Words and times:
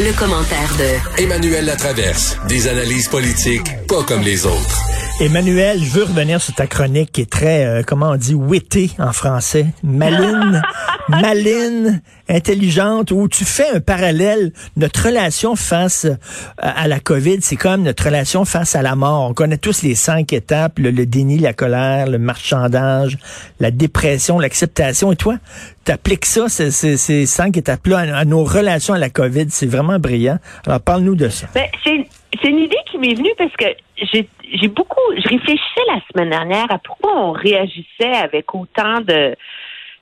Le, 0.00 0.12
commentaire 0.18 0.74
de 0.78 1.22
Emmanuel 1.22 1.66
Latraverse. 1.66 2.36
Des 2.48 2.68
analyses 2.68 3.08
politiques 3.08 3.66
pas 3.86 4.02
comme 4.04 4.22
les 4.22 4.46
autres. 4.46 4.91
Emmanuel, 5.22 5.78
je 5.78 5.88
veux 5.90 6.02
revenir 6.02 6.42
sur 6.42 6.52
ta 6.52 6.66
chronique 6.66 7.12
qui 7.12 7.20
est 7.20 7.30
très, 7.30 7.64
euh, 7.64 7.82
comment 7.86 8.10
on 8.10 8.16
dit, 8.16 8.34
witty 8.34 8.96
en 8.98 9.12
français. 9.12 9.66
Maline, 9.84 10.60
maline, 11.08 12.02
intelligente, 12.28 13.12
où 13.12 13.28
tu 13.28 13.44
fais 13.44 13.70
un 13.70 13.78
parallèle. 13.78 14.52
Notre 14.76 15.06
relation 15.06 15.54
face 15.54 16.06
euh, 16.06 16.16
à 16.58 16.88
la 16.88 16.98
COVID, 16.98 17.38
c'est 17.40 17.54
comme 17.54 17.84
notre 17.84 18.06
relation 18.06 18.44
face 18.44 18.74
à 18.74 18.82
la 18.82 18.96
mort. 18.96 19.30
On 19.30 19.32
connaît 19.32 19.58
tous 19.58 19.82
les 19.82 19.94
cinq 19.94 20.32
étapes, 20.32 20.80
le, 20.80 20.90
le 20.90 21.06
déni, 21.06 21.38
la 21.38 21.52
colère, 21.52 22.08
le 22.08 22.18
marchandage, 22.18 23.16
la 23.60 23.70
dépression, 23.70 24.40
l'acceptation. 24.40 25.12
Et 25.12 25.16
toi, 25.16 25.36
tu 25.84 25.92
appliques 25.92 26.26
ça, 26.26 26.48
ces, 26.48 26.72
ces, 26.72 26.96
ces 26.96 27.26
cinq 27.26 27.56
étapes-là, 27.56 27.98
à, 27.98 28.16
à 28.16 28.24
nos 28.24 28.42
relations 28.42 28.94
à 28.94 28.98
la 28.98 29.08
COVID. 29.08 29.46
C'est 29.50 29.66
vraiment 29.66 30.00
brillant. 30.00 30.40
Alors, 30.66 30.80
parle-nous 30.80 31.14
de 31.14 31.28
ça. 31.28 31.46
Ben, 31.54 31.68
c'est 31.84 32.48
une 32.48 32.58
idée 32.58 32.74
m'est 33.02 33.14
venue 33.14 33.32
parce 33.36 33.52
que 33.56 33.66
j'ai 33.96 34.28
j'ai 34.54 34.68
beaucoup 34.68 35.00
je 35.16 35.28
réfléchissais 35.28 35.86
la 35.88 36.00
semaine 36.12 36.30
dernière 36.30 36.66
à 36.70 36.78
pourquoi 36.78 37.12
on 37.16 37.32
réagissait 37.32 38.14
avec 38.22 38.54
autant 38.54 39.00
de 39.00 39.34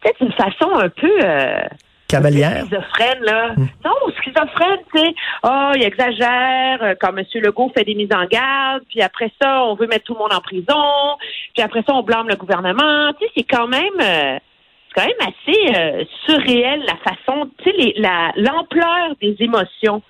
peut-être 0.01 0.21
une 0.21 0.33
façon 0.33 0.71
un 0.75 0.89
peu 0.89 1.11
euh, 1.25 1.61
Cavalière. 2.09 2.65
schizophrène 2.67 3.21
là. 3.23 3.51
Non, 3.85 3.93
schizophrène, 4.21 4.81
tu 4.93 4.99
sais. 5.01 5.15
Oh, 5.45 5.71
il 5.77 5.83
exagère 5.85 6.79
euh, 6.83 6.95
quand 7.01 7.17
M. 7.17 7.25
Legault 7.35 7.71
fait 7.77 7.85
des 7.85 7.95
mises 7.95 8.13
en 8.13 8.25
garde, 8.27 8.83
puis 8.89 9.01
après 9.01 9.31
ça, 9.41 9.63
on 9.65 9.75
veut 9.75 9.87
mettre 9.87 10.05
tout 10.07 10.15
le 10.15 10.19
monde 10.21 10.33
en 10.33 10.41
prison, 10.41 11.17
puis 11.55 11.63
après 11.63 11.83
ça, 11.87 11.95
on 11.95 12.03
blâme 12.03 12.29
le 12.29 12.35
gouvernement. 12.37 13.13
Tu 13.21 13.27
sais, 13.27 13.33
c'est 13.37 13.45
quand 13.45 13.69
même 13.69 14.01
euh, 14.01 14.39
c'est 14.89 15.01
quand 15.03 15.07
même 15.07 15.29
assez 15.29 15.79
euh, 15.79 16.05
surréel 16.27 16.83
la 16.85 16.97
façon, 16.97 17.49
tu 17.63 17.71
sais, 17.71 17.77
les- 17.77 17.95
la 17.99 18.33
l'ampleur 18.37 19.15
des 19.21 19.37
émotions 19.39 20.03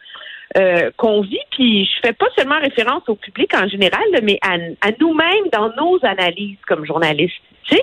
euh, 0.57 0.91
qu'on 0.97 1.21
vit, 1.21 1.39
puis 1.53 1.85
je 1.85 2.09
fais 2.09 2.13
pas 2.13 2.27
seulement 2.37 2.59
référence 2.59 3.03
au 3.09 3.15
public 3.15 3.53
en 3.55 3.69
général, 3.69 4.05
mais 4.23 4.39
à, 4.43 4.55
à 4.87 4.91
nous-mêmes 4.99 5.49
dans 5.53 5.73
nos 5.77 5.99
analyses 6.03 6.59
comme 6.67 6.85
journalistes. 6.85 7.35
Tu 7.65 7.77
sais? 7.77 7.83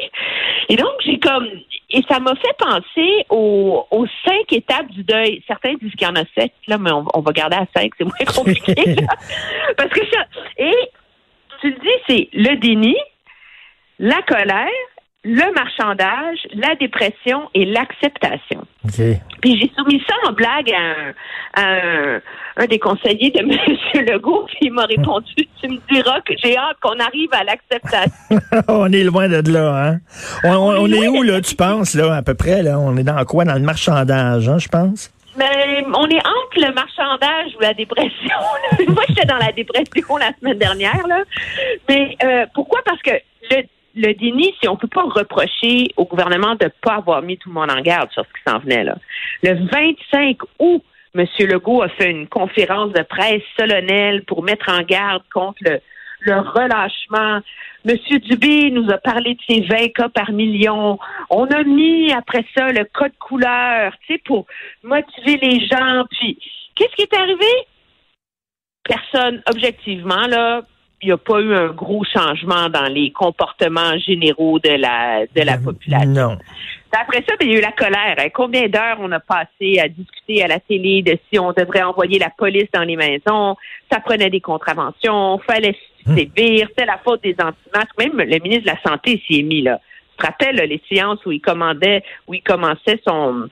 Et 0.70 0.76
donc, 0.76 0.92
j'ai 1.06 1.20
comme 1.20 1.48
et 1.90 2.04
ça 2.10 2.20
m'a 2.20 2.36
fait 2.36 2.56
penser 2.60 3.26
aux, 3.30 3.86
aux 3.92 4.06
cinq 4.26 4.52
étapes 4.52 4.90
du 4.90 5.04
deuil. 5.04 5.42
Certains 5.48 5.76
disent 5.76 5.94
qu'il 5.94 6.06
y 6.08 6.12
en 6.12 6.16
a 6.16 6.26
sept, 6.38 6.52
là, 6.68 6.78
mais 6.78 6.92
on, 6.92 7.06
on 7.14 7.22
va 7.22 7.32
garder 7.32 7.56
à 7.56 7.66
cinq, 7.76 7.94
c'est 7.98 8.04
moins 8.04 8.34
compliqué. 8.36 8.74
là. 8.76 9.08
Parce 9.78 9.90
que 9.92 10.06
ça, 10.12 10.26
et 10.58 10.76
tu 11.62 11.70
le 11.70 11.76
dis, 11.76 12.04
c'est 12.08 12.30
le 12.34 12.56
déni, 12.58 12.98
la 14.00 14.22
colère, 14.24 14.68
le 15.28 15.54
marchandage, 15.54 16.40
la 16.54 16.76
dépression 16.76 17.50
et 17.54 17.66
l'acceptation. 17.66 18.62
Puis 19.42 19.60
j'ai 19.60 19.70
soumis 19.78 20.02
ça 20.08 20.16
en 20.30 20.32
blague 20.32 20.72
à 20.72 20.80
un, 20.80 21.14
à 21.54 21.66
un, 22.16 22.22
un 22.56 22.66
des 22.66 22.80
conseillers 22.80 23.32
de 23.32 23.40
M. 23.96 24.06
Legault, 24.06 24.46
puis 24.48 24.58
il 24.62 24.72
m'a 24.72 24.86
répondu 24.86 25.34
Tu 25.62 25.68
me 25.68 25.78
diras 25.92 26.22
que 26.22 26.34
j'ai 26.42 26.56
hâte 26.58 26.78
qu'on 26.82 26.98
arrive 27.00 27.30
à 27.34 27.44
l'acceptation. 27.44 28.40
on 28.70 28.90
est 28.94 29.04
loin 29.04 29.28
de 29.28 29.52
là, 29.52 29.76
hein? 29.90 29.98
On, 30.46 30.56
on- 30.56 30.88
est 30.88 31.08
où, 31.10 31.22
là, 31.24 31.42
tu 31.42 31.56
penses, 31.56 31.94
là, 31.94 32.16
à 32.16 32.22
peu 32.22 32.34
près, 32.34 32.64
là? 32.64 32.80
On 32.80 32.96
est 32.96 33.04
dans 33.04 33.24
quoi? 33.26 33.44
Dans 33.44 33.56
le 33.56 33.60
marchandage, 33.60 34.48
hein, 34.48 34.58
je 34.60 34.70
pense? 34.70 35.12
Mais 35.38 35.84
on 35.94 36.08
est 36.08 36.18
entre 36.26 36.56
le 36.68 36.74
marchandage 36.74 37.52
ou 37.58 37.62
la 37.62 37.74
dépression. 37.74 38.38
Moi, 38.88 39.04
j'étais 39.10 39.26
dans 39.28 39.38
la 39.38 39.52
dépression 39.52 40.16
la 40.18 40.32
semaine 40.40 40.58
dernière, 40.58 41.06
là. 41.06 41.20
Mais 41.90 42.16
euh, 42.24 42.46
pourquoi? 42.56 42.80
Parce 42.86 43.02
que 43.02 43.12
le, 43.52 43.64
le 43.98 44.14
déni, 44.14 44.54
si 44.62 44.68
on 44.68 44.76
peut 44.76 44.88
pas 44.88 45.04
reprocher 45.04 45.90
au 45.98 46.06
gouvernement 46.06 46.56
de 46.56 46.70
pas 46.82 46.96
avoir 46.96 47.22
mis 47.22 47.38
tout 47.38 47.50
le 47.50 47.56
monde 47.56 47.72
en 47.72 47.82
garde 47.82 48.12
sur 48.12 48.24
ce 48.24 48.30
qui 48.30 48.44
s'en 48.48 48.60
venait, 48.60 48.84
là. 48.84 48.98
Le 49.44 49.54
25 49.54 50.38
août, 50.60 50.84
M. 51.16 51.26
Legault 51.40 51.82
a 51.82 51.90
fait 51.90 52.12
une 52.12 52.28
conférence 52.28 52.94
de 52.94 53.02
presse 53.02 53.42
solennelle 53.58 54.24
pour 54.26 54.44
mettre 54.44 54.70
en 54.70 54.82
garde 54.84 55.24
contre 55.34 55.60
le, 55.64 55.80
relâchement. 56.28 57.42
M. 57.86 57.98
Dubé 58.20 58.70
nous 58.72 58.90
a 58.92 58.98
parlé 58.98 59.36
de 59.36 59.42
ses 59.48 59.62
20 59.62 59.90
cas 59.94 60.10
par 60.10 60.32
million. 60.32 61.00
On 61.30 61.46
a 61.46 61.64
mis 61.64 62.12
après 62.12 62.46
ça 62.56 62.72
le 62.72 62.86
code 62.86 63.18
couleur, 63.20 63.94
tu 64.06 64.14
sais, 64.14 64.22
pour 64.26 64.46
motiver 64.84 65.38
les 65.42 65.66
gens. 65.66 66.04
Puis, 66.12 66.38
qu'est-ce 66.76 66.96
qui 66.96 67.04
est 67.04 67.14
arrivé? 67.16 67.46
Personne, 68.84 69.42
objectivement, 69.48 70.28
là, 70.28 70.64
il 71.02 71.08
n'y 71.08 71.12
a 71.12 71.18
pas 71.18 71.40
eu 71.40 71.54
un 71.54 71.68
gros 71.68 72.04
changement 72.04 72.70
dans 72.70 72.92
les 72.92 73.12
comportements 73.12 73.98
généraux 74.00 74.60
de 74.60 74.70
la, 74.70 75.26
de 75.28 75.42
la 75.42 75.58
population. 75.58 76.10
Non. 76.10 76.38
Après 76.92 77.24
ça, 77.28 77.36
ben, 77.40 77.48
il 77.48 77.52
y 77.52 77.56
a 77.56 77.60
eu 77.60 77.62
la 77.62 77.72
colère. 77.72 78.16
Hein. 78.18 78.30
Combien 78.34 78.68
d'heures 78.68 78.98
on 79.00 79.12
a 79.12 79.20
passé 79.20 79.80
à 79.80 79.88
discuter 79.88 80.44
à 80.44 80.48
la 80.48 80.60
télé 80.60 81.04
de 81.04 81.18
si 81.30 81.38
on 81.38 81.52
devrait 81.52 81.84
envoyer 81.84 82.18
la 82.18 82.32
police 82.32 82.68
dans 82.74 82.84
les 82.84 82.96
maisons? 82.96 83.56
Ça 83.92 84.00
prenait 84.00 84.30
des 84.30 84.42
contraventions, 84.42 85.40
fallait 85.40 85.76
sévir, 86.06 86.68
c'était 86.70 86.86
la 86.86 86.98
faute 86.98 87.22
des 87.22 87.36
antimasques. 87.40 87.98
Même 88.00 88.18
le 88.18 88.40
ministre 88.40 88.64
de 88.64 88.68
la 88.72 88.82
Santé 88.82 89.22
s'y 89.28 89.40
est 89.40 89.44
mis 89.44 89.62
là. 89.62 89.80
Tu 90.12 90.26
te 90.26 90.26
rappelles 90.26 90.68
les 90.68 90.82
séances 90.90 91.24
où 91.26 91.32
il 91.32 91.42
commandait, 91.42 92.04
où 92.28 92.34
il 92.34 92.42
commençait 92.42 93.00
son 93.06 93.50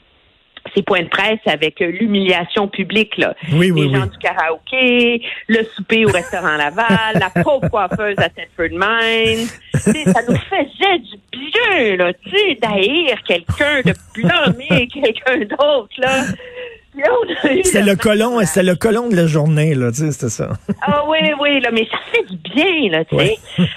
ses 0.74 0.81
points 0.81 1.03
de 1.03 1.09
presse 1.09 1.40
avec 1.46 1.81
euh, 1.81 1.88
l'humiliation 1.88 2.68
publique, 2.68 3.18
là. 3.18 3.36
Oui, 3.53 3.72
oui, 3.72 3.88
les 3.88 3.96
gens 3.96 4.03
oui. 4.03 4.09
du 4.09 4.18
karaoké, 4.18 5.22
le 5.48 5.64
souper 5.76 6.06
au 6.06 6.12
restaurant 6.12 6.56
Laval, 6.58 7.16
la 7.16 7.44
pauvre 7.44 7.68
coiffeuse 7.72 8.18
à 8.18 8.30
Thetford 8.30 8.72
Mines. 8.72 9.48
Ça 9.74 10.22
nous 10.28 10.38
faisait 10.38 11.00
du 11.00 11.18
bien, 11.31 11.98
là, 11.98 12.14
tu 12.14 12.30
sais, 12.30 12.56
d'haïr 12.62 13.22
quelqu'un, 13.28 13.81
de 13.86 13.94
blâmer 14.16 14.88
quelqu'un 14.94 15.40
d'autre, 15.40 15.94
là. 15.98 16.24
C'était 17.64 17.84
le 17.84 17.96
colon, 17.98 18.40
c'était 18.46 18.64
le 18.64 18.75
colon 18.75 19.09
de 19.09 19.16
la 19.16 19.28
journée, 19.28 19.75
là, 19.75 19.92
tu 19.92 19.98
sais, 19.98 20.12
c'était 20.12 20.30
ça. 20.30 20.54
ah 20.81 21.04
oui, 21.08 21.18
oui, 21.42 21.59
là, 21.59 21.70
mais 21.72 21.86
ça 21.92 21.98
fait 22.12 22.24
du 22.24 22.38
bien, 22.38 22.90
là, 22.90 23.04
tu 23.04 23.18
sais. 23.18 23.38
Ouais. 23.58 23.68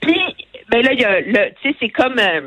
Puis, 0.00 0.20
ben 0.70 0.82
là, 0.82 0.92
il 0.92 1.00
y 1.00 1.04
a 1.04 1.20
le, 1.20 1.52
tu 1.60 1.68
sais, 1.68 1.76
c'est 1.80 1.88
comme, 1.90 2.18
euh, 2.18 2.40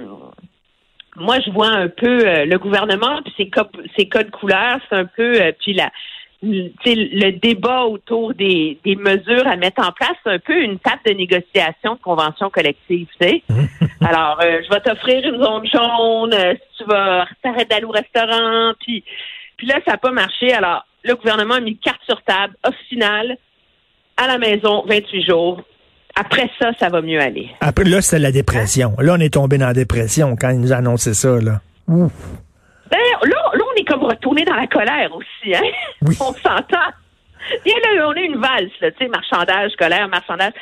moi, 1.15 1.39
je 1.39 1.51
vois 1.51 1.69
un 1.69 1.87
peu 1.87 2.25
euh, 2.27 2.45
le 2.45 2.57
gouvernement, 2.57 3.21
puis 3.23 3.33
ses, 3.37 3.49
cop- 3.49 3.77
ses 3.97 4.07
codes 4.07 4.31
couleurs, 4.31 4.79
c'est 4.89 4.95
un 4.95 5.05
peu, 5.05 5.41
euh, 5.41 5.51
puis 5.59 5.73
la, 5.73 5.89
le 6.41 7.31
débat 7.31 7.83
autour 7.83 8.33
des, 8.33 8.77
des 8.85 8.95
mesures 8.95 9.45
à 9.47 9.57
mettre 9.57 9.85
en 9.85 9.91
place, 9.91 10.13
c'est 10.23 10.31
un 10.31 10.39
peu 10.39 10.61
une 10.61 10.79
table 10.79 11.01
de 11.05 11.11
négociation 11.13 11.95
de 11.95 11.99
convention 11.99 12.49
collective, 12.49 13.07
tu 13.19 13.27
sais. 13.27 13.43
Alors, 14.01 14.39
euh, 14.41 14.61
je 14.63 14.69
vais 14.69 14.79
t'offrir 14.79 15.25
une 15.33 15.43
zone 15.43 15.67
jaune, 15.67 16.33
euh, 16.33 16.53
si 16.53 16.83
tu 16.83 16.89
vas 16.89 17.25
t'arrêter 17.43 17.65
d'aller 17.65 17.85
au 17.85 17.91
restaurant, 17.91 18.73
puis, 18.81 19.03
puis 19.57 19.67
là, 19.67 19.75
ça 19.85 19.91
n'a 19.91 19.97
pas 19.97 20.11
marché. 20.11 20.53
Alors, 20.53 20.85
le 21.03 21.15
gouvernement 21.15 21.55
a 21.55 21.59
mis 21.59 21.77
carte 21.77 22.01
sur 22.07 22.21
table, 22.21 22.55
offre 22.63 22.77
finale, 22.87 23.35
à 24.15 24.27
la 24.27 24.37
maison, 24.37 24.83
28 24.87 25.23
jours. 25.25 25.61
Après 26.19 26.49
ça, 26.59 26.71
ça 26.77 26.89
va 26.89 27.01
mieux 27.01 27.19
aller. 27.19 27.49
Après, 27.61 27.85
là, 27.85 28.01
c'était 28.01 28.21
la 28.21 28.31
dépression. 28.31 28.93
Là, 28.99 29.15
on 29.17 29.21
est 29.21 29.33
tombé 29.33 29.57
dans 29.57 29.67
la 29.67 29.73
dépression 29.73 30.35
quand 30.35 30.49
il 30.49 30.59
nous 30.59 30.73
a 30.73 30.77
annoncé 30.77 31.13
ça, 31.13 31.39
là. 31.39 31.61
Ben, 31.87 32.97
là, 33.23 33.51
là, 33.53 33.63
on 33.73 33.79
est 33.79 33.85
comme 33.85 34.03
retourné 34.03 34.43
dans 34.43 34.55
la 34.55 34.67
colère 34.67 35.15
aussi, 35.15 35.55
hein? 35.55 35.61
Oui. 36.01 36.15
On 36.19 36.33
s'entend. 36.33 36.91
Là, 37.65 38.07
on 38.07 38.11
a 38.11 38.19
une 38.19 38.37
valse, 38.37 38.71
là, 38.81 38.91
tu 38.91 38.97
sais, 38.99 39.07
marchandage, 39.07 39.71
colère, 39.77 40.07
marchandage. 40.09 40.53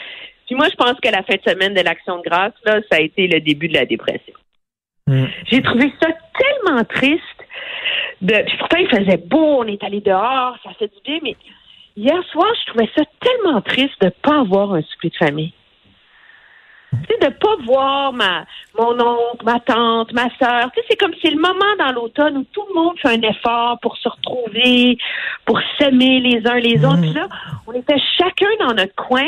Puis 0.45 0.55
moi, 0.55 0.67
je 0.69 0.75
pense 0.75 0.99
que 1.01 1.09
la 1.09 1.23
fin 1.23 1.35
de 1.35 1.49
semaine 1.49 1.73
de 1.73 1.81
l'Action 1.81 2.17
de 2.17 2.23
grâce, 2.23 2.53
là, 2.65 2.79
ça 2.89 2.97
a 2.97 3.01
été 3.01 3.27
le 3.27 3.41
début 3.41 3.67
de 3.67 3.73
la 3.73 3.85
dépression. 3.85 4.33
Mm. 5.07 5.25
J'ai 5.51 5.61
trouvé 5.61 5.91
ça 6.01 6.07
tellement 6.37 6.83
triste. 6.85 7.23
De, 8.21 8.33
puis 8.33 8.57
pourtant, 8.59 8.77
il 8.77 8.89
faisait 8.89 9.17
beau, 9.17 9.59
on 9.59 9.67
est 9.67 9.83
allé 9.83 10.01
dehors, 10.01 10.57
ça 10.63 10.71
fait 10.77 10.87
du 10.87 11.01
bien, 11.03 11.19
mais 11.23 11.35
hier 11.97 12.23
soir, 12.31 12.47
je 12.61 12.71
trouvais 12.71 12.89
ça 12.95 13.03
tellement 13.19 13.61
triste 13.61 13.99
de 14.01 14.09
pas 14.21 14.39
avoir 14.39 14.73
un 14.73 14.81
souper 14.83 15.09
de 15.09 15.15
famille. 15.15 15.53
Sais, 16.91 17.29
de 17.29 17.33
pas 17.33 17.55
voir 17.65 18.13
ma, 18.13 18.45
mon 18.77 18.93
oncle, 18.93 19.43
ma 19.43 19.59
tante, 19.59 20.13
ma 20.13 20.29
sais, 20.39 20.83
c'est 20.89 20.95
comme 20.95 21.11
c'est 21.21 21.31
le 21.31 21.39
moment 21.39 21.75
dans 21.77 21.91
l'automne 21.91 22.37
où 22.37 22.45
tout 22.45 22.63
le 22.69 22.75
monde 22.75 22.97
fait 23.01 23.09
un 23.09 23.29
effort 23.29 23.77
pour 23.81 23.97
se 23.97 24.07
retrouver, 24.07 24.97
pour 25.45 25.59
s'aimer 25.77 26.21
les 26.21 26.47
uns 26.47 26.59
les 26.59 26.83
autres. 26.85 27.01
Puis 27.01 27.13
là, 27.13 27.27
on 27.67 27.73
était 27.73 27.99
chacun 28.17 28.47
dans 28.61 28.73
notre 28.73 28.95
coin. 28.95 29.27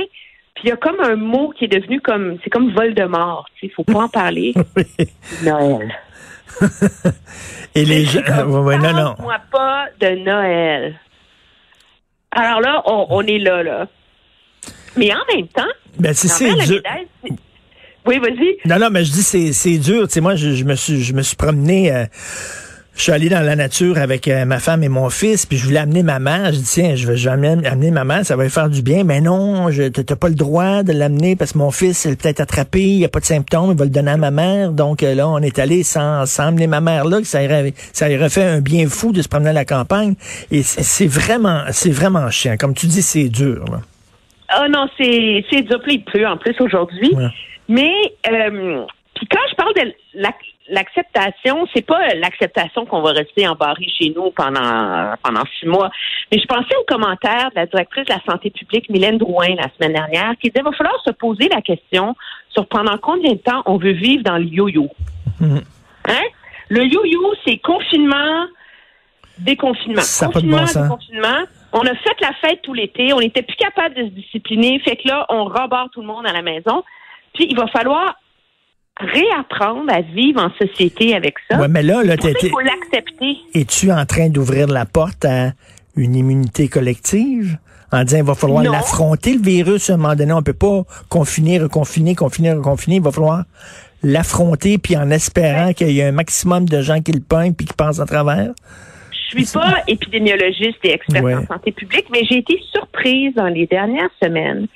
Puis 0.56 0.66
il 0.66 0.70
y 0.70 0.72
a 0.72 0.78
comme 0.78 1.00
un 1.02 1.16
mot 1.16 1.50
qui 1.50 1.66
est 1.66 1.68
devenu 1.68 2.00
comme, 2.00 2.38
c'est 2.44 2.50
comme 2.50 2.72
Voldemort. 2.72 3.46
Il 3.62 3.72
faut 3.72 3.84
pas 3.84 4.04
en 4.04 4.10
parler. 4.10 4.54
Noël. 5.44 5.94
Et 7.76 7.86
les 7.86 8.06
gens. 8.06 8.22
Ouais, 8.22 8.60
ouais, 8.60 8.78
non, 8.78 8.94
non. 8.94 9.14
Parle-moi 9.16 9.38
pas 9.52 9.86
de 10.00 10.16
Noël. 10.24 10.96
Alors 12.32 12.62
là, 12.62 12.82
on, 12.86 13.08
on 13.10 13.22
est 13.24 13.40
là, 13.40 13.64
là. 13.64 13.88
Mais 14.96 15.12
en 15.14 15.36
même 15.36 15.48
temps, 15.48 15.64
Ben, 15.98 16.14
c'est 16.14 16.54
dur. 16.66 16.82
médaille, 16.84 17.08
Oui, 18.06 18.20
vas-y. 18.20 18.58
Non, 18.66 18.80
non, 18.80 18.90
mais 18.92 19.04
je 19.06 19.12
dis 19.12 19.24
c'est 19.24 19.54
c'est 19.54 19.78
dur. 19.78 20.08
Tu 20.08 20.14
sais, 20.16 20.22
moi, 20.22 20.36
je, 20.36 20.52
je 20.54 20.64
me 20.64 20.76
suis 20.76 21.02
je 21.04 21.14
me 21.14 21.22
suis 21.22 21.36
promené. 21.36 21.92
euh, 21.94 22.06
je 23.00 23.04
suis 23.04 23.12
allé 23.14 23.30
dans 23.30 23.40
la 23.40 23.56
nature 23.56 23.98
avec 23.98 24.28
euh, 24.28 24.44
ma 24.44 24.60
femme 24.60 24.84
et 24.84 24.90
mon 24.90 25.10
fils, 25.10 25.46
puis 25.46 25.58
je 25.58 25.64
voulais 25.64 25.80
amener 25.80 26.04
ma 26.04 26.20
mère. 26.20 26.48
Je 26.48 26.58
dis 26.60 26.64
tiens, 26.66 26.96
je 26.96 27.08
vais, 27.08 27.16
je 27.16 27.30
vais 27.30 27.34
amener, 27.34 27.92
ma 27.92 28.04
mère, 28.04 28.26
ça 28.26 28.36
va 28.36 28.44
lui 28.44 28.50
faire 28.50 28.70
du 28.70 28.82
bien. 28.82 29.06
Mais 29.06 29.22
non, 29.22 29.72
je 29.72 29.84
t'as 29.84 30.18
pas 30.18 30.28
le 30.28 30.36
droit 30.36 30.84
de 30.84 30.92
l'amener 30.92 31.38
parce 31.38 31.54
que 31.54 31.60
mon 31.60 31.72
fils 31.72 32.04
il 32.04 32.12
est 32.12 32.22
peut-être 32.22 32.42
attrapé, 32.42 32.82
il 32.82 32.98
n'y 32.98 33.06
a 33.06 33.08
pas 33.08 33.22
de 33.22 33.26
symptômes, 33.26 33.72
il 33.72 33.78
va 33.78 33.86
le 33.86 33.90
donner 33.90 34.12
à 34.12 34.18
ma 34.18 34.32
mère. 34.32 34.74
Donc 34.74 35.02
euh, 35.02 35.16
là, 35.16 35.30
on 35.30 35.38
est 35.40 35.60
allé 35.60 35.84
sans, 35.84 36.26
sans 36.26 36.48
amener 36.48 36.68
ma 36.68 36.82
mère 36.82 37.06
là, 37.06 37.22
que 37.22 37.28
ça 37.28 37.42
irait, 37.42 37.74
ça 37.94 38.10
irait 38.10 38.30
fait 38.30 38.44
un 38.44 38.60
bien 38.60 38.90
fou 38.90 39.14
de 39.14 39.22
se 39.22 39.30
promener 39.30 39.52
à 39.52 39.54
la 39.54 39.64
campagne. 39.66 40.16
Et 40.52 40.62
c'est 40.62 41.08
vraiment, 41.08 41.62
c'est 41.72 41.92
vraiment 41.92 42.30
chiant. 42.30 42.58
Comme 42.60 42.74
tu 42.74 42.86
dis, 42.88 43.02
c'est 43.02 43.30
dur. 43.30 43.64
Là. 43.72 43.80
Ah 44.50 44.68
non, 44.70 44.90
c'est 44.98 45.46
c'est 45.50 45.62
dur, 45.62 45.80
puis 45.84 45.96
il 45.96 46.04
pleut 46.04 46.28
en 46.28 46.36
plus 46.36 46.56
aujourd'hui. 46.60 47.14
Ouais. 47.16 47.28
Mais 47.70 47.94
euh, 48.30 48.84
puis 49.16 49.26
quand 49.32 49.40
je 49.52 49.56
parle 49.56 49.74
de 49.76 49.94
l'ac- 50.16 50.36
l'acceptation, 50.70 51.68
c'est 51.74 51.86
pas 51.86 52.14
l'acceptation 52.16 52.86
qu'on 52.86 53.02
va 53.02 53.12
rester 53.12 53.48
embarré 53.48 53.86
chez 53.98 54.14
nous 54.16 54.32
pendant 54.32 55.14
pendant 55.24 55.44
six 55.60 55.66
mois. 55.66 55.90
Mais 56.32 56.40
je 56.40 56.46
pensais 56.46 56.76
au 56.80 56.84
commentaire 56.86 57.50
de 57.52 57.56
la 57.56 57.66
directrice 57.66 58.06
de 58.06 58.14
la 58.14 58.22
santé 58.32 58.50
publique, 58.50 58.90
Mylène 58.90 59.18
Drouin, 59.18 59.56
la 59.56 59.70
semaine 59.76 59.94
dernière, 59.94 60.34
qui 60.40 60.50
disait 60.50 60.60
qu'il 60.60 60.64
va 60.64 60.72
falloir 60.72 61.02
se 61.04 61.12
poser 61.12 61.50
la 61.50 61.62
question 61.62 62.16
sur 62.50 62.68
pendant 62.68 62.98
combien 62.98 63.34
de 63.34 63.40
temps 63.40 63.64
on 63.66 63.78
veut 63.78 63.92
vivre 63.92 64.24
dans 64.24 64.38
le 64.38 64.46
yo-yo. 64.46 64.90
Mhm. 65.40 65.62
Hein? 66.08 66.24
Le 66.70 66.86
yo-yo, 66.86 67.34
c'est 67.46 67.58
confinement, 67.58 68.46
déconfinement. 69.40 70.02
Ça 70.02 70.28
a 70.28 70.30
pas 70.30 70.42
de 70.42 70.50
confinement, 70.50 70.66
bon 70.74 70.84
déconfinement. 70.84 71.46
On 71.72 71.82
a 71.82 71.96
fait 71.96 72.22
la 72.22 72.34
fête 72.42 72.62
tout 72.64 72.74
l'été. 72.74 73.14
On 73.14 73.20
n'était 73.20 73.44
plus 73.44 73.56
capable 73.56 73.96
de 73.96 74.04
se 74.06 74.10
discipliner. 74.10 74.80
Fait 74.80 74.96
que 74.96 75.08
là, 75.08 75.26
on 75.30 75.46
rebarre 75.46 75.90
tout 75.92 76.02
le 76.02 76.08
monde 76.08 76.26
à 76.26 76.34
la 76.34 76.42
maison. 76.42 76.84
Puis 77.34 77.46
il 77.50 77.56
va 77.56 77.68
falloir 77.68 78.16
réapprendre 79.00 79.92
à 79.94 80.02
vivre 80.02 80.42
en 80.44 80.50
société 80.66 81.16
avec 81.16 81.36
ça. 81.50 81.60
Ouais, 81.60 81.68
mais 81.68 81.84
là, 81.84 82.04
là, 82.04 82.18
t'es- 82.18 82.34
il 82.44 82.50
faut 82.50 82.60
l'accepter. 82.60 83.38
Es-tu 83.54 83.92
en 83.92 84.06
train 84.06 84.30
d'ouvrir 84.30 84.68
la 84.68 84.86
porte 84.86 85.26
à 85.26 85.52
une 85.96 86.16
immunité 86.16 86.68
collective? 86.68 87.58
En 87.92 88.04
disant, 88.04 88.18
il 88.20 88.24
va 88.24 88.36
falloir 88.36 88.64
l'affronter, 88.64 89.34
le 89.34 89.42
virus, 89.42 89.90
à 89.90 89.94
un 89.94 89.98
moment 89.98 90.16
donné. 90.16 90.32
On 90.34 90.44
peut 90.44 90.54
pas 90.54 90.84
confiner, 91.10 91.58
reconfiner, 91.60 92.14
confiner, 92.14 92.52
reconfiner. 92.54 92.98
Il 92.98 93.02
va 93.02 93.12
falloir 93.12 93.46
l'affronter, 94.04 94.78
puis 94.78 94.96
en 94.96 95.10
espérant 95.10 95.74
qu'il 95.74 95.90
y 95.92 96.00
ait 96.00 96.04
un 96.06 96.12
maximum 96.12 96.66
de 96.70 96.82
gens 96.82 97.02
qui 97.02 97.12
le 97.12 97.20
pognent 97.22 97.54
puis 97.54 97.66
qui 97.66 97.74
passent 97.74 98.00
à 98.00 98.06
travers. 98.06 98.52
Je 99.12 99.44
suis 99.44 99.52
pas 99.54 99.78
épidémiologiste 99.88 100.78
et 100.84 100.94
experte 100.94 101.24
Ouais. 101.26 101.36
en 101.36 101.46
santé 101.48 101.72
publique, 101.72 102.06
mais 102.12 102.24
j'ai 102.30 102.38
été 102.38 102.60
surprise 102.72 103.34
dans 103.36 103.48
les 103.48 103.66
dernières 103.68 104.10
semaines 104.22 104.68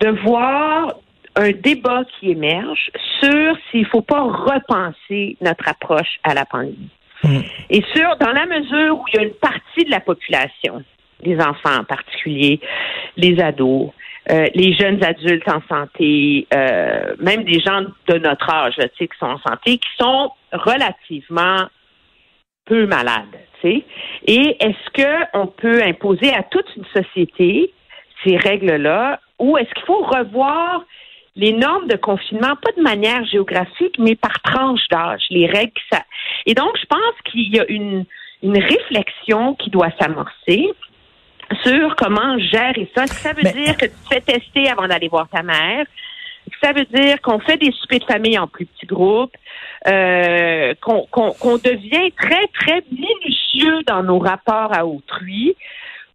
de 0.00 0.08
voir 0.22 0.94
un 1.36 1.52
débat 1.52 2.02
qui 2.04 2.30
émerge 2.30 2.90
sur 3.20 3.56
s'il 3.70 3.86
faut 3.86 4.02
pas 4.02 4.22
repenser 4.22 5.36
notre 5.40 5.68
approche 5.68 6.18
à 6.22 6.34
la 6.34 6.44
pandémie. 6.44 6.90
Mm. 7.24 7.40
Et 7.70 7.82
sur, 7.94 8.16
dans 8.16 8.32
la 8.32 8.46
mesure 8.46 8.98
où 8.98 9.04
il 9.12 9.16
y 9.16 9.18
a 9.18 9.22
une 9.22 9.34
partie 9.34 9.84
de 9.84 9.90
la 9.90 10.00
population, 10.00 10.82
les 11.22 11.36
enfants 11.40 11.80
en 11.80 11.84
particulier, 11.84 12.60
les 13.16 13.40
ados, 13.40 13.90
euh, 14.30 14.46
les 14.54 14.74
jeunes 14.74 15.02
adultes 15.02 15.48
en 15.48 15.62
santé, 15.68 16.46
euh, 16.54 17.14
même 17.18 17.44
des 17.44 17.60
gens 17.60 17.82
de 18.08 18.18
notre 18.18 18.48
âge, 18.50 18.76
là, 18.76 18.88
tu 18.88 18.96
sais, 18.98 19.08
qui 19.08 19.18
sont 19.18 19.26
en 19.26 19.38
santé, 19.38 19.78
qui 19.78 19.88
sont 19.98 20.30
relativement 20.52 21.66
peu 22.66 22.86
malades, 22.86 23.24
tu 23.60 23.68
sais. 23.68 23.84
Et 24.26 24.56
est-ce 24.60 24.90
que 24.92 25.26
on 25.34 25.46
peut 25.46 25.82
imposer 25.82 26.32
à 26.32 26.42
toute 26.42 26.66
une 26.76 26.84
société 26.94 27.72
ces 28.24 28.36
règles-là, 28.36 29.20
ou 29.38 29.58
est-ce 29.58 29.72
qu'il 29.74 29.84
faut 29.84 30.02
revoir 30.02 30.84
les 31.36 31.52
normes 31.52 31.88
de 31.88 31.96
confinement, 31.96 32.56
pas 32.56 32.72
de 32.76 32.82
manière 32.82 33.24
géographique, 33.24 33.96
mais 33.98 34.14
par 34.16 34.40
tranche 34.42 34.86
d'âge, 34.90 35.22
les 35.30 35.46
règles 35.46 35.72
ça. 35.90 36.02
Et 36.46 36.54
donc, 36.54 36.70
je 36.80 36.86
pense 36.86 37.14
qu'il 37.24 37.54
y 37.54 37.58
a 37.58 37.64
une, 37.70 38.04
une 38.42 38.58
réflexion 38.58 39.54
qui 39.54 39.70
doit 39.70 39.90
s'amorcer 39.98 40.68
sur 41.64 41.96
comment 41.96 42.38
gérer 42.38 42.90
ça. 42.94 43.04
Est-ce 43.04 43.14
que 43.14 43.20
ça 43.20 43.32
veut 43.32 43.42
Mais- 43.44 43.52
dire 43.52 43.76
que 43.76 43.86
tu 43.86 43.92
te 43.92 44.08
fais 44.14 44.20
tester 44.20 44.68
avant 44.68 44.86
d'aller 44.88 45.08
voir 45.08 45.28
ta 45.28 45.42
mère? 45.42 45.86
Ça 46.62 46.72
veut 46.72 46.84
dire 46.86 47.20
qu'on 47.22 47.38
fait 47.38 47.56
des 47.56 47.70
soupers 47.72 48.00
de 48.00 48.04
famille 48.04 48.38
en 48.38 48.48
plus 48.48 48.66
petits 48.66 48.86
groupes, 48.86 49.34
euh, 49.86 50.74
qu'on 50.80 51.56
devient 51.58 52.10
très, 52.20 52.46
très 52.48 52.82
minutieux 52.90 53.82
dans 53.86 54.02
nos 54.02 54.18
rapports 54.18 54.72
à 54.76 54.84
autrui 54.84 55.54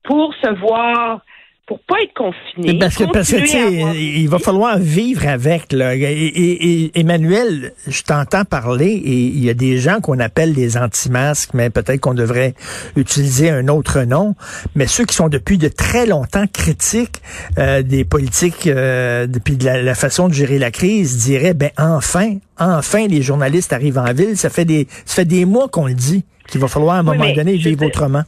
pour 0.03 0.33
se 0.35 0.49
voir, 0.55 1.21
pour 1.67 1.79
pas 1.81 1.95
être 2.01 2.13
confiné. 2.15 2.79
Parce 2.79 2.95
que, 2.95 3.03
parce 3.11 3.29
que 3.29 3.77
avoir- 3.77 3.93
il 3.93 4.27
va 4.29 4.39
falloir 4.39 4.79
vivre 4.79 5.27
avec. 5.27 5.73
Là. 5.73 5.95
Et, 5.95 5.99
et- 6.01 6.83
et- 6.85 6.99
Emmanuel, 6.99 7.73
je 7.87 8.01
t'entends 8.03 8.45
parler 8.45 8.87
et 8.87 9.11
il 9.13 9.43
y 9.43 9.49
a 9.49 9.53
des 9.53 9.77
gens 9.77 9.99
qu'on 9.99 10.17
appelle 10.19 10.53
les 10.53 10.77
anti-masques, 10.77 11.49
mais 11.53 11.69
peut-être 11.69 11.99
qu'on 11.99 12.13
devrait 12.13 12.53
utiliser 12.95 13.49
un 13.49 13.67
autre 13.67 14.01
nom. 14.03 14.33
Mais 14.75 14.87
ceux 14.87 15.03
qui 15.03 15.13
sont 15.15 15.27
depuis 15.27 15.57
de 15.57 15.67
très 15.67 16.05
longtemps 16.05 16.45
critiques 16.51 17.21
euh, 17.57 17.81
des 17.83 18.05
politiques 18.05 18.67
euh, 18.67 19.27
depuis 19.27 19.57
de 19.57 19.65
la, 19.65 19.83
la 19.83 19.93
façon 19.95 20.29
de 20.29 20.33
gérer 20.33 20.59
la 20.59 20.71
crise 20.71 21.17
diraient, 21.25 21.53
ben 21.53 21.71
enfin, 21.77 22.35
enfin 22.57 23.07
les 23.07 23.21
journalistes 23.21 23.73
arrivent 23.73 23.97
en 23.99 24.13
ville. 24.13 24.37
Ça 24.37 24.49
fait 24.49 24.63
des, 24.65 24.87
ça 25.05 25.15
fait 25.15 25.25
des 25.25 25.43
mois 25.43 25.67
qu'on 25.67 25.87
le 25.87 25.93
dit 25.95 26.23
qu'il 26.47 26.61
va 26.61 26.69
falloir 26.69 26.95
à 26.95 26.99
un 26.99 27.07
Oui, 27.07 27.17
moment 27.17 27.33
donné 27.33 27.55
vivre 27.57 27.85
autrement. 27.85 28.23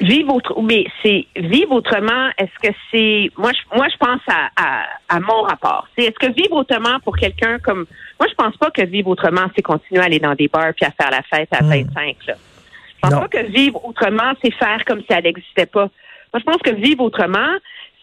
Vivre 0.00 0.34
autre, 0.34 0.58
mais 0.62 0.86
c'est 1.02 1.26
vivre 1.36 1.72
autrement. 1.72 2.30
Est-ce 2.38 2.68
que 2.68 2.74
c'est 2.90 3.30
moi 3.36 3.52
je 3.52 3.76
moi 3.76 3.86
je 3.92 3.96
pense 3.98 4.20
à, 4.28 4.48
à, 4.56 4.86
à 5.10 5.20
mon 5.20 5.42
rapport. 5.42 5.86
C'est 5.96 6.04
est-ce 6.06 6.18
que 6.18 6.32
vivre 6.32 6.56
autrement 6.56 6.98
pour 7.04 7.16
quelqu'un 7.16 7.58
comme 7.58 7.84
moi 8.18 8.26
je 8.28 8.34
pense 8.34 8.56
pas 8.56 8.70
que 8.70 8.82
vivre 8.86 9.08
autrement 9.08 9.46
c'est 9.54 9.60
continuer 9.62 10.00
à 10.00 10.04
aller 10.06 10.18
dans 10.18 10.34
des 10.34 10.48
bars 10.48 10.72
puis 10.74 10.86
à 10.86 10.90
faire 10.90 11.10
la 11.10 11.22
fête 11.22 11.50
à 11.52 11.62
Hmm. 11.62 11.68
25 11.94 12.16
là. 12.28 12.34
Je 12.34 13.00
pense 13.02 13.10
Non. 13.12 13.20
pas 13.20 13.28
que 13.28 13.46
vivre 13.46 13.84
autrement 13.84 14.32
c'est 14.42 14.52
faire 14.54 14.82
comme 14.86 15.00
si 15.00 15.06
elle 15.10 15.24
n'existait 15.24 15.66
pas. 15.66 15.90
Moi 16.32 16.40
je 16.40 16.44
pense 16.44 16.62
que 16.62 16.70
vivre 16.74 17.04
autrement 17.04 17.54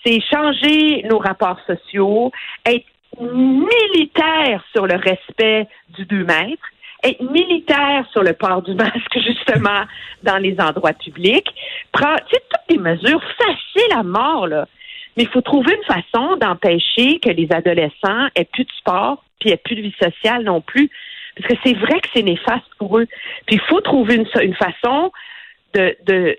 c'est 0.05 0.21
changer 0.21 1.01
nos 1.09 1.17
rapports 1.17 1.59
sociaux, 1.65 2.31
être 2.65 2.85
militaire 3.19 4.63
sur 4.71 4.85
le 4.85 4.95
respect 4.95 5.67
du 5.97 6.05
2 6.05 6.23
mètres, 6.25 6.61
être 7.03 7.21
militaire 7.21 8.05
sur 8.11 8.23
le 8.23 8.33
port 8.33 8.61
du 8.61 8.73
masque, 8.73 9.13
justement, 9.15 9.83
dans 10.23 10.37
les 10.37 10.55
endroits 10.59 10.93
publics. 10.93 11.47
Prendre, 11.91 12.19
tu 12.29 12.35
sais, 12.35 12.41
toutes 12.49 12.75
des 12.77 12.81
mesures 12.81 13.21
faciles 13.37 13.93
à 13.97 14.03
mort, 14.03 14.47
là. 14.47 14.67
Mais 15.15 15.23
il 15.23 15.29
faut 15.29 15.41
trouver 15.41 15.73
une 15.75 15.95
façon 15.95 16.35
d'empêcher 16.37 17.19
que 17.19 17.29
les 17.29 17.47
adolescents 17.51 18.27
aient 18.35 18.45
plus 18.45 18.65
de 18.65 18.71
sport, 18.77 19.23
puis 19.39 19.49
aient 19.49 19.57
plus 19.57 19.75
de 19.75 19.81
vie 19.81 19.95
sociale 20.01 20.43
non 20.43 20.61
plus. 20.61 20.89
Parce 21.35 21.53
que 21.53 21.59
c'est 21.63 21.73
vrai 21.77 21.99
que 22.01 22.07
c'est 22.13 22.21
néfaste 22.23 22.65
pour 22.77 22.97
eux. 22.99 23.07
Puis 23.45 23.55
il 23.55 23.61
faut 23.61 23.81
trouver 23.81 24.15
une, 24.15 24.27
une 24.41 24.55
façon 24.55 25.11
de, 25.73 25.95
de, 26.05 26.37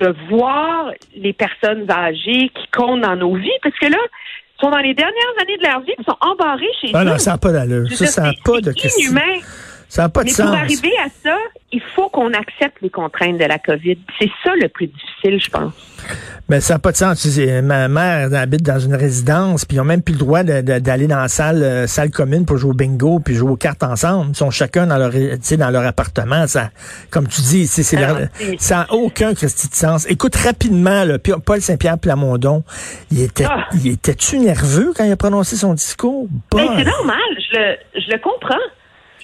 de 0.00 0.14
voir 0.28 0.90
les 1.16 1.32
personnes 1.32 1.88
âgées 1.90 2.48
qui 2.54 2.66
comptent 2.72 3.00
dans 3.02 3.16
nos 3.16 3.34
vies. 3.36 3.50
Parce 3.62 3.76
que 3.78 3.86
là, 3.86 3.98
ils 3.98 4.60
sont 4.60 4.70
dans 4.70 4.78
les 4.78 4.94
dernières 4.94 5.34
années 5.42 5.56
de 5.58 5.62
leur 5.62 5.80
vie, 5.82 5.92
ils 5.98 6.04
sont 6.04 6.16
embarrés 6.20 6.66
chez 6.80 6.90
Ah 6.94 7.02
eux. 7.02 7.06
non, 7.08 7.18
ça 7.18 7.32
n'a 7.32 7.38
pas 7.38 7.52
d'allure. 7.52 7.88
Ça, 7.92 8.06
ça 8.06 8.22
n'a 8.22 8.32
pas 8.44 8.60
de 8.60 8.70
c'est 8.72 8.82
question. 8.82 9.10
inhumain. 9.10 9.40
Ça 9.88 10.02
n'a 10.02 10.08
pas 10.08 10.22
de 10.22 10.26
Mais 10.26 10.32
sens. 10.32 10.46
pour 10.46 10.56
arriver 10.56 10.92
à 11.04 11.08
ça, 11.22 11.36
il 11.72 11.80
faut 11.94 12.08
qu'on 12.08 12.32
accepte 12.32 12.76
les 12.82 12.90
contraintes 12.90 13.38
de 13.38 13.44
la 13.44 13.58
COVID. 13.58 13.98
C'est 14.18 14.30
ça 14.44 14.50
le 14.60 14.68
plus 14.68 14.88
difficile, 14.88 15.40
je 15.40 15.50
pense. 15.50 15.72
Mais 16.48 16.60
ça 16.60 16.74
n'a 16.74 16.78
pas 16.78 16.92
de 16.92 16.96
sens. 16.96 17.20
Tu 17.22 17.28
sais, 17.30 17.62
ma 17.62 17.88
mère 17.88 18.32
habite 18.34 18.62
dans 18.62 18.78
une 18.78 18.94
résidence, 18.94 19.64
puis 19.64 19.76
ils 19.76 19.78
n'ont 19.78 19.84
même 19.84 20.02
plus 20.02 20.12
le 20.12 20.18
droit 20.18 20.42
d'aller 20.44 21.06
dans 21.06 21.18
la 21.20 21.28
salle, 21.28 21.62
euh, 21.62 21.86
salle 21.86 22.10
commune 22.10 22.44
pour 22.46 22.56
jouer 22.58 22.70
au 22.70 22.74
bingo, 22.74 23.18
puis 23.20 23.34
jouer 23.34 23.50
aux 23.50 23.56
cartes 23.56 23.82
ensemble. 23.82 24.30
Ils 24.30 24.36
sont 24.36 24.50
chacun 24.50 24.86
dans 24.86 24.96
leur, 24.98 25.10
tu 25.12 25.38
sais, 25.42 25.56
dans 25.56 25.70
leur 25.70 25.84
appartement. 25.86 26.46
Ça, 26.46 26.70
comme 27.10 27.26
tu 27.26 27.40
dis, 27.40 27.68
Alors, 27.96 28.18
leur- 28.18 28.28
c'est- 28.34 28.60
ça 28.60 28.76
n'a 28.78 28.92
aucun 28.92 29.34
Christi 29.34 29.68
de 29.68 29.74
sens. 29.74 30.06
Écoute 30.08 30.36
rapidement, 30.36 31.04
là, 31.04 31.18
Paul 31.18 31.60
Saint-Pierre 31.60 31.98
Plamondon, 31.98 32.62
il 33.10 33.22
était, 33.22 33.46
Ah. 33.48 33.66
il 33.74 33.88
était-tu 33.88 34.38
nerveux 34.38 34.92
quand 34.96 35.04
il 35.04 35.12
a 35.12 35.16
prononcé 35.16 35.56
son 35.56 35.74
discours? 35.74 36.28
Mais 36.54 36.66
Pas. 36.66 36.74
c'est 36.76 36.84
normal, 36.84 37.16
je 37.38 37.58
le, 37.58 37.76
je 38.00 38.10
le 38.12 38.18
comprends. 38.18 38.54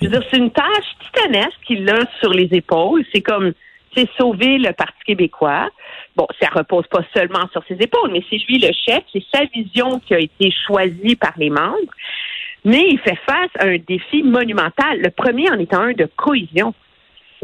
Je 0.01 0.07
veux 0.07 0.11
dire, 0.11 0.29
c'est 0.31 0.39
une 0.39 0.51
tâche 0.51 0.97
titanesque 1.05 1.59
qu'il 1.67 1.89
a 1.89 2.01
sur 2.21 2.33
les 2.33 2.49
épaules. 2.53 3.05
C'est 3.13 3.21
comme, 3.21 3.53
c'est 3.97 4.09
sauver 4.19 4.59
le 4.59 4.73
Parti 4.73 4.99
québécois. 5.07 5.69
Bon, 6.17 6.27
ça 6.41 6.49
repose 6.53 6.87
pas 6.89 7.03
seulement 7.15 7.49
sur 7.53 7.63
ses 7.67 7.75
épaules, 7.75 8.11
mais 8.13 8.23
c'est 8.29 8.39
lui 8.49 8.59
le 8.59 8.73
chef, 8.73 9.03
c'est 9.13 9.25
sa 9.33 9.45
vision 9.47 10.01
qui 10.01 10.15
a 10.15 10.19
été 10.19 10.53
choisie 10.67 11.17
par 11.17 11.33
les 11.37 11.51
membres. 11.51 11.93
Mais 12.65 12.85
il 12.89 12.99
fait 13.01 13.19
face 13.27 13.51
à 13.59 13.67
un 13.67 13.79
défi 13.79 14.23
monumental. 14.23 15.01
Le 15.01 15.11
premier 15.11 15.51
en 15.51 15.59
étant 15.59 15.81
un 15.81 15.93
de 15.93 16.09
cohésion. 16.17 16.75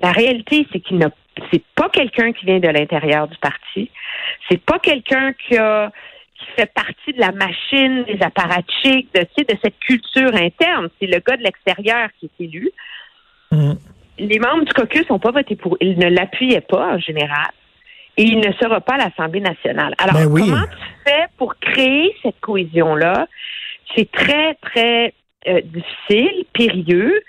La 0.00 0.12
réalité, 0.12 0.66
c'est 0.72 0.80
qu'il 0.80 0.98
n'a, 0.98 1.10
c'est 1.50 1.62
pas 1.74 1.88
quelqu'un 1.88 2.32
qui 2.32 2.46
vient 2.46 2.60
de 2.60 2.68
l'intérieur 2.68 3.26
du 3.26 3.36
parti. 3.38 3.90
C'est 4.48 4.62
pas 4.62 4.78
quelqu'un 4.78 5.32
qui 5.32 5.56
a, 5.56 5.90
qui 6.38 6.46
fait 6.56 6.72
partie 6.72 7.12
de 7.12 7.20
la 7.20 7.32
machine, 7.32 8.04
des 8.04 8.18
apparatchiks, 8.22 9.12
de, 9.14 9.20
tu 9.20 9.28
sais, 9.38 9.44
de 9.44 9.58
cette 9.62 9.78
culture 9.80 10.34
interne. 10.34 10.88
C'est 11.00 11.06
le 11.06 11.18
gars 11.20 11.36
de 11.36 11.42
l'extérieur 11.42 12.08
qui 12.18 12.26
est 12.26 12.44
élu. 12.44 12.70
Mm. 13.50 13.72
Les 14.18 14.38
membres 14.38 14.64
du 14.64 14.72
caucus 14.72 15.08
n'ont 15.10 15.18
pas 15.18 15.30
voté 15.30 15.56
pour. 15.56 15.76
Ils 15.80 15.98
ne 15.98 16.08
l'appuyaient 16.08 16.60
pas 16.60 16.94
en 16.94 16.98
général. 16.98 17.50
Et 18.16 18.22
il 18.24 18.38
ne 18.40 18.52
sera 18.54 18.80
pas 18.80 18.94
à 18.94 19.08
l'Assemblée 19.08 19.40
nationale. 19.40 19.94
Alors, 19.98 20.14
Ben 20.16 20.26
oui. 20.26 20.40
comment 20.42 20.64
tu 20.66 20.88
fais 21.06 21.26
pour 21.36 21.54
créer 21.60 22.14
cette 22.22 22.40
cohésion-là? 22.40 23.28
C'est 23.94 24.10
très, 24.10 24.54
très 24.54 25.14
euh, 25.46 25.60
difficile, 25.62 26.44
périlleux. 26.52 27.22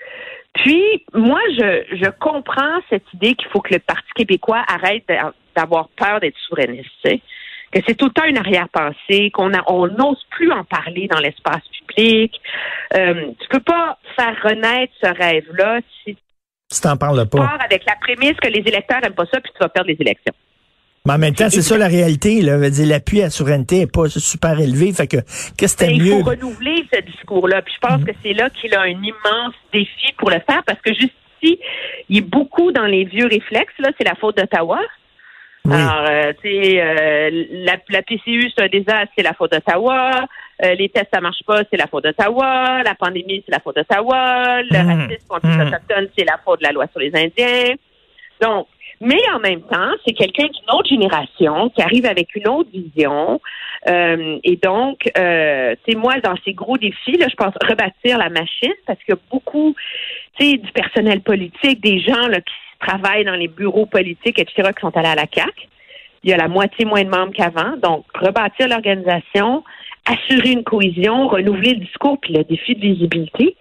Puis, 0.54 0.82
moi, 1.14 1.38
je, 1.56 1.84
je 1.96 2.10
comprends 2.18 2.80
cette 2.90 3.04
idée 3.14 3.34
qu'il 3.36 3.48
faut 3.50 3.60
que 3.60 3.72
le 3.72 3.78
Parti 3.78 4.08
québécois 4.16 4.64
arrête 4.66 5.04
d'a- 5.08 5.32
d'avoir 5.56 5.88
peur 5.90 6.18
d'être 6.18 6.36
souverainiste. 6.38 6.90
tu 7.04 7.10
sais. 7.10 7.20
Que 7.72 7.78
c'est 7.86 7.94
tout 7.94 8.06
le 8.06 8.10
temps 8.12 8.24
une 8.24 8.38
arrière-pensée, 8.38 9.30
qu'on 9.30 9.54
a- 9.54 9.62
on 9.68 9.86
n'ose 9.86 10.22
plus 10.30 10.50
en 10.50 10.64
parler 10.64 11.06
dans 11.08 11.20
l'espace 11.20 11.62
public. 11.86 12.40
Euh, 12.96 13.26
tu 13.40 13.48
peux 13.48 13.60
pas 13.60 13.98
faire 14.16 14.34
renaître 14.42 14.92
ce 15.02 15.06
rêve-là 15.08 15.80
si 16.04 16.16
Tu 16.72 16.80
t'en 16.80 16.96
parles 16.96 17.22
tu 17.22 17.28
pas. 17.28 17.38
pars 17.46 17.58
avec 17.64 17.84
la 17.86 17.94
prémisse 18.00 18.36
que 18.42 18.48
les 18.48 18.60
électeurs 18.66 19.00
n'aiment 19.02 19.14
pas 19.14 19.26
ça, 19.32 19.40
puis 19.40 19.52
tu 19.52 19.58
vas 19.60 19.68
perdre 19.68 19.88
les 19.88 19.96
élections. 20.00 20.34
Mais 21.06 21.14
en 21.14 21.18
même 21.18 21.34
temps, 21.34 21.48
c'est 21.48 21.62
ça 21.62 21.78
la 21.78 21.86
réalité. 21.88 22.42
Là. 22.42 22.58
L'appui 22.58 23.20
à 23.20 23.24
la 23.24 23.30
souveraineté 23.30 23.78
n'est 23.78 23.86
pas 23.86 24.08
super 24.08 24.60
élevé. 24.60 24.92
Fait 24.92 25.06
que 25.06 25.16
qu'est-ce 25.56 25.76
que 25.76 25.84
c'était 25.84 25.92
il 25.94 26.02
mieux? 26.02 26.10
faut 26.22 26.28
renouveler 26.28 26.84
ce 26.92 27.00
discours-là. 27.00 27.62
Puis 27.62 27.72
je 27.74 27.88
pense 27.88 28.04
que 28.04 28.10
c'est 28.22 28.34
là 28.34 28.50
qu'il 28.50 28.74
a 28.74 28.82
un 28.82 28.88
immense 28.88 29.54
défi 29.72 30.12
pour 30.18 30.28
le 30.30 30.40
faire, 30.46 30.62
parce 30.66 30.80
que 30.82 30.92
juste 30.92 31.14
ici, 31.42 31.58
il 32.10 32.18
est 32.18 32.20
beaucoup 32.20 32.70
dans 32.72 32.84
les 32.86 33.04
vieux 33.04 33.26
réflexes. 33.28 33.72
Là, 33.78 33.90
c'est 33.96 34.04
la 34.06 34.14
faute 34.16 34.36
d'Ottawa. 34.36 34.78
Oui. 35.66 35.74
Alors, 35.74 36.06
euh, 36.08 36.32
tu 36.42 36.48
sais, 36.50 36.80
euh, 36.80 37.30
la, 37.52 37.76
la 37.90 38.02
PCU, 38.02 38.50
c'est 38.56 38.64
un 38.64 38.68
désastre, 38.68 39.12
c'est 39.16 39.22
la 39.22 39.34
faute 39.34 39.52
d'Ottawa. 39.52 40.26
Euh, 40.64 40.74
les 40.74 40.88
tests, 40.88 41.10
ça 41.12 41.20
marche 41.20 41.42
pas, 41.46 41.62
c'est 41.70 41.76
la 41.76 41.86
faute 41.86 42.04
d'Ottawa. 42.04 42.82
La 42.82 42.94
pandémie, 42.94 43.42
c'est 43.46 43.52
la 43.52 43.60
faute 43.60 43.76
d'Ottawa. 43.76 44.62
Le 44.62 44.82
Mm. 44.82 45.02
racisme 45.02 45.28
contre 45.28 45.46
les 45.48 45.56
Mm. 45.56 45.60
Autochtones, 45.68 46.08
c'est 46.16 46.24
la 46.24 46.38
faute 46.44 46.60
de 46.60 46.64
la 46.66 46.72
loi 46.72 46.86
sur 46.90 47.00
les 47.00 47.12
Indiens. 47.14 47.74
Donc, 48.40 48.66
mais 49.02 49.20
en 49.34 49.38
même 49.38 49.62
temps, 49.62 49.92
c'est 50.06 50.12
quelqu'un 50.14 50.44
d'une 50.46 50.70
autre 50.74 50.88
génération 50.88 51.68
qui 51.70 51.82
arrive 51.82 52.06
avec 52.06 52.34
une 52.34 52.48
autre 52.48 52.70
vision. 52.72 53.40
Euh, 53.88 54.38
et 54.44 54.56
donc, 54.56 55.10
euh, 55.16 55.74
tu 55.86 55.92
sais, 55.92 55.98
moi, 55.98 56.20
dans 56.20 56.34
ces 56.44 56.52
gros 56.52 56.76
défis, 56.78 57.16
là, 57.18 57.26
je 57.30 57.34
pense 57.34 57.54
rebâtir 57.66 58.18
la 58.18 58.28
machine 58.28 58.74
parce 58.86 58.98
qu'il 59.04 59.14
y 59.14 59.18
a 59.18 59.20
beaucoup, 59.30 59.74
tu 60.38 60.50
sais, 60.50 60.56
du 60.58 60.70
personnel 60.72 61.20
politique, 61.22 61.80
des 61.82 62.00
gens 62.00 62.26
là, 62.28 62.40
qui 62.40 62.52
travaillent 62.80 63.24
dans 63.24 63.34
les 63.34 63.48
bureaux 63.48 63.86
politiques, 63.86 64.38
etc., 64.38 64.70
qui 64.74 64.80
sont 64.80 64.96
allés 64.96 65.08
à 65.08 65.14
la 65.14 65.26
CAC. 65.26 65.52
Il 66.22 66.30
y 66.30 66.32
a 66.32 66.36
la 66.36 66.48
moitié 66.48 66.84
moins 66.84 67.02
de 67.04 67.08
membres 67.08 67.32
qu'avant. 67.34 67.76
Donc, 67.82 68.04
rebâtir 68.14 68.68
l'organisation, 68.68 69.62
assurer 70.06 70.50
une 70.52 70.64
cohésion, 70.64 71.28
renouveler 71.28 71.74
le 71.74 71.80
discours, 71.84 72.18
puis 72.20 72.34
le 72.34 72.44
défi 72.44 72.74
de 72.74 72.80
visibilité. 72.80 73.56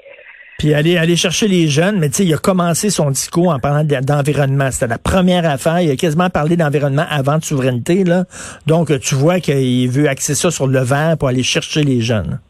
Puis 0.57 0.73
aller, 0.73 0.97
aller 0.97 1.15
chercher 1.15 1.47
les 1.47 1.69
jeunes, 1.69 1.99
mais 1.99 2.09
tu 2.09 2.15
sais, 2.15 2.25
il 2.25 2.33
a 2.33 2.37
commencé 2.37 2.89
son 2.89 3.11
discours 3.11 3.47
en 3.49 3.59
parlant 3.59 3.85
de- 3.85 4.05
d'environnement. 4.05 4.69
C'était 4.71 4.87
la 4.87 4.97
première 4.97 5.49
affaire. 5.49 5.79
Il 5.79 5.89
a 5.89 5.95
quasiment 5.95 6.29
parlé 6.29 6.57
d'environnement 6.57 7.05
avant 7.09 7.37
de 7.37 7.43
souveraineté, 7.45 8.03
là. 8.03 8.25
Donc, 8.67 8.91
tu 8.99 9.15
vois 9.15 9.39
qu'il 9.39 9.89
veut 9.89 10.09
axer 10.09 10.35
ça 10.35 10.51
sur 10.51 10.67
le 10.67 10.79
vert 10.81 11.15
pour 11.17 11.29
aller 11.29 11.43
chercher 11.43 11.83
les 11.83 12.01
jeunes. 12.01 12.41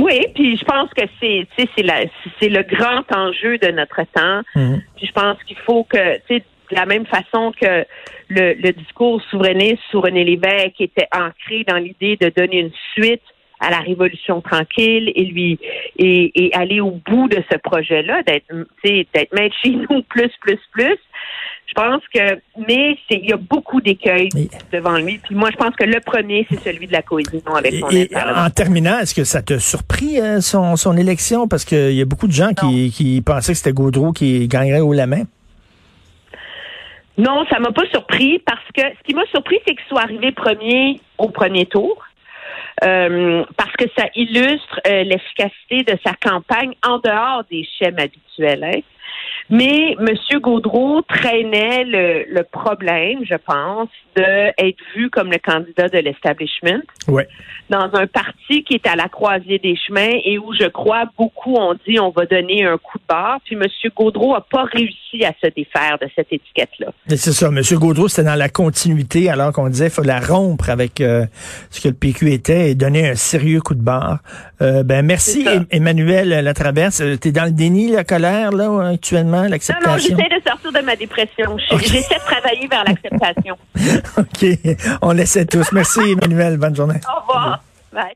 Oui, 0.00 0.26
puis 0.34 0.56
je 0.56 0.64
pense 0.64 0.90
que 0.94 1.04
c'est 1.20 1.46
tu 1.56 1.62
sais, 1.62 1.68
c'est 1.76 1.82
la 1.82 2.04
c'est 2.40 2.48
le 2.48 2.62
grand 2.62 3.04
enjeu 3.14 3.58
de 3.58 3.68
notre 3.68 4.02
temps. 4.12 4.42
Mhm. 4.54 4.82
Puis 4.96 5.06
je 5.06 5.12
pense 5.12 5.42
qu'il 5.44 5.58
faut 5.58 5.84
que 5.84 6.16
tu 6.26 6.36
sais 6.36 6.44
de 6.70 6.74
la 6.74 6.86
même 6.86 7.06
façon 7.06 7.52
que 7.52 7.84
le, 8.28 8.54
le 8.54 8.72
discours 8.72 9.22
souverainiste 9.30 9.82
sous 9.90 10.00
René 10.00 10.24
Lévesque 10.24 10.80
était 10.80 11.08
ancré 11.14 11.64
dans 11.66 11.76
l'idée 11.76 12.16
de 12.16 12.28
donner 12.28 12.60
une 12.60 12.72
suite 12.92 13.22
à 13.60 13.70
la 13.70 13.78
révolution 13.78 14.40
tranquille 14.40 15.12
et 15.14 15.24
lui 15.24 15.58
et, 15.98 16.32
et 16.34 16.54
aller 16.54 16.80
au 16.80 16.90
bout 16.90 17.28
de 17.28 17.42
ce 17.50 17.56
projet-là, 17.58 18.22
d'être 18.24 18.52
d'être 18.84 19.32
maître 19.32 19.56
chez 19.62 19.70
nous 19.70 20.02
plus 20.08 20.30
plus 20.40 20.60
plus. 20.72 20.98
Je 21.66 21.74
pense 21.74 22.02
que 22.14 22.38
mais 22.68 22.96
c'est 23.08 23.18
il 23.18 23.28
y 23.28 23.32
a 23.32 23.36
beaucoup 23.36 23.80
d'écueils 23.80 24.28
Et- 24.36 24.48
devant 24.72 24.96
lui. 24.98 25.18
Puis 25.18 25.34
moi 25.34 25.50
je 25.52 25.56
pense 25.56 25.74
que 25.76 25.84
le 25.84 26.00
premier 26.00 26.46
c'est 26.50 26.60
celui 26.60 26.86
de 26.86 26.92
la 26.92 27.02
cohésion 27.02 27.54
avec 27.54 27.74
son 27.74 27.90
Et, 27.90 28.08
en 28.14 28.48
terminant, 28.50 28.98
est-ce 29.00 29.14
que 29.14 29.24
ça 29.24 29.42
t'a 29.42 29.58
surpris 29.58 30.20
euh, 30.20 30.40
son, 30.40 30.76
son 30.76 30.96
élection? 30.96 31.48
Parce 31.48 31.64
qu'il 31.64 31.92
y 31.92 32.00
a 32.02 32.04
beaucoup 32.04 32.28
de 32.28 32.32
gens 32.32 32.52
qui, 32.54 32.90
qui 32.92 33.20
pensaient 33.20 33.52
que 33.52 33.58
c'était 33.58 33.72
Gaudreau 33.72 34.12
qui 34.12 34.46
gagnerait 34.48 34.80
haut 34.80 34.92
la 34.92 35.06
main. 35.06 35.24
Non, 37.18 37.44
ça 37.50 37.58
m'a 37.58 37.72
pas 37.72 37.86
surpris 37.90 38.38
parce 38.40 38.60
que 38.74 38.82
ce 38.82 39.02
qui 39.06 39.14
m'a 39.14 39.24
surpris, 39.26 39.58
c'est 39.66 39.74
qu'il 39.74 39.86
soit 39.88 40.02
arrivé 40.02 40.32
premier 40.32 41.00
au 41.18 41.28
premier 41.30 41.66
tour. 41.66 42.02
Euh, 42.84 43.42
parce 43.56 43.72
que 43.72 43.84
ça 43.96 44.04
illustre 44.14 44.80
euh, 44.86 45.02
l'efficacité 45.04 45.82
de 45.82 45.98
sa 46.04 46.12
campagne 46.12 46.74
en 46.86 46.98
dehors 46.98 47.42
des 47.50 47.66
schèmes 47.78 47.98
habituels. 47.98 48.62
hein. 48.64 48.80
Mais 49.48 49.92
M. 50.00 50.40
Gaudreau 50.40 51.02
traînait 51.02 51.84
le, 51.84 52.24
le 52.34 52.42
problème, 52.42 53.20
je 53.24 53.36
pense, 53.36 53.88
d'être 54.16 54.78
vu 54.96 55.08
comme 55.10 55.30
le 55.30 55.38
candidat 55.38 55.88
de 55.88 55.98
l'establishment 55.98 56.80
Ouais. 57.06 57.28
dans 57.70 57.88
un 57.94 58.06
parti 58.08 58.64
qui 58.64 58.74
est 58.74 58.86
à 58.88 58.96
la 58.96 59.08
croisée 59.08 59.58
des 59.58 59.76
chemins 59.76 60.18
et 60.24 60.38
où 60.38 60.52
je 60.58 60.66
crois 60.66 61.04
beaucoup 61.16 61.54
ont 61.54 61.74
dit 61.86 62.00
on 62.00 62.10
va 62.10 62.26
donner 62.26 62.64
un 62.64 62.76
coup 62.78 62.98
de 62.98 63.04
barre. 63.08 63.38
Puis 63.44 63.54
M. 63.54 63.62
Gaudreau 63.96 64.34
a 64.34 64.40
pas 64.40 64.64
réussi 64.64 65.24
à 65.24 65.32
se 65.40 65.48
défaire 65.54 65.98
de 66.00 66.08
cette 66.16 66.32
étiquette-là. 66.32 66.88
Et 67.10 67.16
C'est 67.16 67.32
ça. 67.32 67.46
M. 67.48 67.60
Gaudreau, 67.78 68.08
c'était 68.08 68.26
dans 68.26 68.34
la 68.34 68.48
continuité, 68.48 69.30
alors 69.30 69.52
qu'on 69.52 69.68
disait 69.68 69.84
qu'il 69.86 69.94
faut 69.94 70.02
la 70.02 70.18
rompre 70.18 70.70
avec 70.70 71.00
euh, 71.00 71.24
ce 71.70 71.80
que 71.80 71.88
le 71.88 71.94
PQ 71.94 72.32
était 72.32 72.70
et 72.70 72.74
donner 72.74 73.10
un 73.10 73.14
sérieux 73.14 73.60
coup 73.60 73.74
de 73.74 73.82
barre. 73.82 74.18
Euh, 74.60 74.82
ben 74.82 75.04
merci, 75.06 75.46
Emmanuel 75.70 76.30
Latraverse. 76.42 77.00
Euh, 77.02 77.16
T'es 77.16 77.30
dans 77.32 77.44
le 77.44 77.52
déni, 77.52 77.90
la 77.92 78.02
colère, 78.04 78.50
là, 78.50 78.95
actuellement, 78.96 79.38
Non, 79.38 79.44
non, 79.44 79.50
l'acceptation? 79.50 80.16
j'essaie 80.16 80.28
de 80.40 80.48
sortir 80.48 80.72
de 80.72 80.80
ma 80.80 80.96
dépression. 80.96 81.56
J'essaie 81.58 82.14
de 82.14 82.24
travailler 82.24 82.66
vers 82.68 82.84
l'acceptation. 82.84 83.56
OK. 84.18 84.46
On 85.02 85.12
laissait 85.12 85.46
tous. 85.46 85.70
Merci, 85.72 86.00
Emmanuel. 86.12 86.56
Bonne 86.58 86.74
journée. 86.76 87.00
Au 87.08 87.20
revoir. 87.20 87.62
Bye. 87.92 88.14